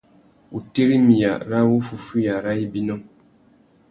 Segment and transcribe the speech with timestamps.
[0.51, 2.95] Wutirimiya râ wuffúffüiya râ ibinô.